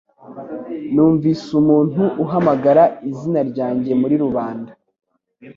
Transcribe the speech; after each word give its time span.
Numvise 0.93 1.47
umuntu 1.61 2.03
uhamagara 2.23 2.83
izina 3.09 3.41
ryanjye 3.49 3.91
muri 4.01 4.15
rubanda 4.23 4.71